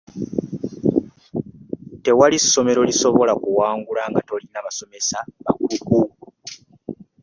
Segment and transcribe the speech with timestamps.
[2.03, 5.99] Tewali ssomero lisobola kuwangula nga teriyina basomesa bakugu.